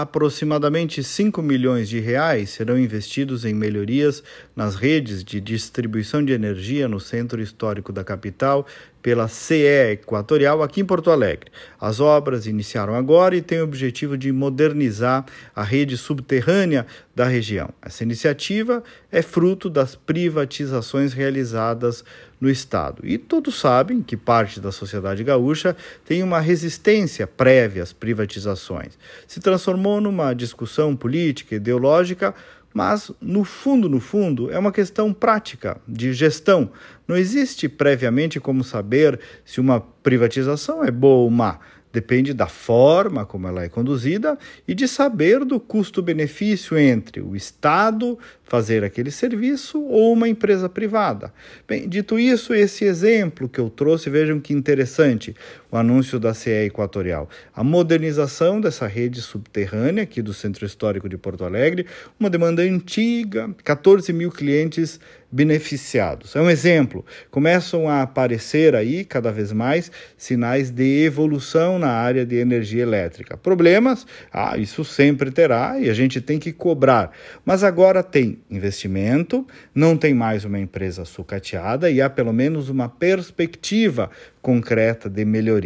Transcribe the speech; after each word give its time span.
aproximadamente 0.00 1.04
5 1.04 1.40
milhões 1.40 1.88
de 1.88 2.00
reais 2.00 2.50
serão 2.50 2.76
investidos 2.76 3.44
em 3.44 3.54
melhorias 3.54 4.24
nas 4.56 4.74
redes 4.74 5.22
de 5.22 5.40
distribuição 5.40 6.24
de 6.24 6.32
energia 6.32 6.88
no 6.88 6.98
centro 6.98 7.40
histórico 7.40 7.92
da 7.92 8.02
capital 8.02 8.66
pela 9.04 9.28
CE 9.28 9.92
Equatorial 9.92 10.62
aqui 10.62 10.80
em 10.80 10.84
Porto 10.84 11.10
Alegre. 11.10 11.50
As 11.78 12.00
obras 12.00 12.46
iniciaram 12.46 12.94
agora 12.94 13.36
e 13.36 13.42
têm 13.42 13.60
o 13.60 13.64
objetivo 13.64 14.16
de 14.16 14.32
modernizar 14.32 15.26
a 15.54 15.62
rede 15.62 15.98
subterrânea 15.98 16.86
da 17.14 17.26
região. 17.26 17.68
Essa 17.82 18.02
iniciativa 18.02 18.82
é 19.12 19.20
fruto 19.20 19.68
das 19.68 19.94
privatizações 19.94 21.12
realizadas 21.12 22.02
no 22.40 22.48
Estado. 22.48 23.02
E 23.04 23.18
todos 23.18 23.60
sabem 23.60 24.00
que 24.00 24.16
parte 24.16 24.58
da 24.58 24.72
sociedade 24.72 25.22
gaúcha 25.22 25.76
tem 26.06 26.22
uma 26.22 26.40
resistência 26.40 27.26
prévia 27.26 27.82
às 27.82 27.92
privatizações. 27.92 28.98
Se 29.28 29.38
transformou 29.38 30.00
numa 30.00 30.32
discussão 30.32 30.96
política, 30.96 31.56
ideológica, 31.56 32.34
mas 32.74 33.12
no 33.20 33.44
fundo, 33.44 33.88
no 33.88 34.00
fundo, 34.00 34.50
é 34.50 34.58
uma 34.58 34.72
questão 34.72 35.12
prática 35.12 35.80
de 35.86 36.12
gestão. 36.12 36.72
Não 37.06 37.16
existe 37.16 37.68
previamente 37.68 38.40
como 38.40 38.64
saber 38.64 39.20
se 39.44 39.60
uma 39.60 39.80
privatização 39.80 40.84
é 40.84 40.90
boa 40.90 41.22
ou 41.22 41.30
má. 41.30 41.60
Depende 41.94 42.34
da 42.34 42.48
forma 42.48 43.24
como 43.24 43.46
ela 43.46 43.62
é 43.62 43.68
conduzida 43.68 44.36
e 44.66 44.74
de 44.74 44.88
saber 44.88 45.44
do 45.44 45.60
custo-benefício 45.60 46.76
entre 46.76 47.20
o 47.20 47.36
Estado 47.36 48.18
fazer 48.42 48.82
aquele 48.82 49.12
serviço 49.12 49.80
ou 49.80 50.12
uma 50.12 50.28
empresa 50.28 50.68
privada. 50.68 51.32
Bem, 51.68 51.88
dito 51.88 52.18
isso, 52.18 52.52
esse 52.52 52.84
exemplo 52.84 53.48
que 53.48 53.60
eu 53.60 53.70
trouxe, 53.70 54.10
vejam 54.10 54.40
que 54.40 54.52
interessante, 54.52 55.36
o 55.74 55.76
anúncio 55.76 56.20
da 56.20 56.32
CE 56.32 56.66
Equatorial. 56.66 57.28
A 57.52 57.64
modernização 57.64 58.60
dessa 58.60 58.86
rede 58.86 59.20
subterrânea 59.20 60.04
aqui 60.04 60.22
do 60.22 60.32
Centro 60.32 60.64
Histórico 60.64 61.08
de 61.08 61.18
Porto 61.18 61.44
Alegre, 61.44 61.84
uma 62.18 62.30
demanda 62.30 62.62
antiga, 62.62 63.50
14 63.64 64.12
mil 64.12 64.30
clientes 64.30 65.00
beneficiados. 65.34 66.36
É 66.36 66.40
um 66.40 66.48
exemplo. 66.48 67.04
Começam 67.28 67.88
a 67.88 68.02
aparecer 68.02 68.76
aí 68.76 69.04
cada 69.04 69.32
vez 69.32 69.52
mais 69.52 69.90
sinais 70.16 70.70
de 70.70 71.02
evolução 71.04 71.76
na 71.76 71.88
área 71.88 72.24
de 72.24 72.36
energia 72.36 72.82
elétrica. 72.82 73.36
Problemas? 73.36 74.06
Ah, 74.32 74.56
isso 74.56 74.84
sempre 74.84 75.32
terá 75.32 75.80
e 75.80 75.90
a 75.90 75.94
gente 75.94 76.20
tem 76.20 76.38
que 76.38 76.52
cobrar. 76.52 77.10
Mas 77.44 77.64
agora 77.64 78.00
tem 78.00 78.38
investimento, 78.48 79.44
não 79.74 79.96
tem 79.96 80.14
mais 80.14 80.44
uma 80.44 80.60
empresa 80.60 81.04
sucateada 81.04 81.90
e 81.90 82.00
há 82.00 82.08
pelo 82.08 82.32
menos 82.32 82.68
uma 82.68 82.88
perspectiva 82.88 84.10
concreta 84.40 85.10
de 85.10 85.24
melhoria. 85.24 85.63